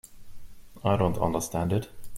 I 0.83 0.97
don't 0.97 1.19
understand 1.19 1.71
it. 1.73 1.91